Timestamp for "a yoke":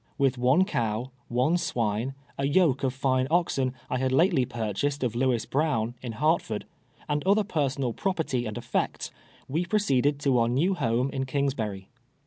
2.35-2.81